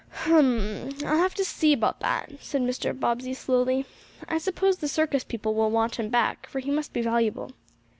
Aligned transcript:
"Hum! 0.25 0.89
I'll 1.05 1.19
have 1.19 1.35
to 1.35 1.45
see 1.45 1.73
about 1.73 1.99
that," 1.99 2.31
said 2.39 2.61
Mr. 2.63 2.99
Bobbsey 2.99 3.35
slowly. 3.35 3.85
"I 4.27 4.39
suppose 4.39 4.77
the 4.79 4.87
circus 4.87 5.23
people 5.23 5.53
will 5.53 5.69
want 5.69 5.99
him 5.99 6.09
back, 6.09 6.47
for 6.47 6.57
he 6.57 6.71
must 6.71 6.91
be 6.91 7.01
valuable. 7.03 7.51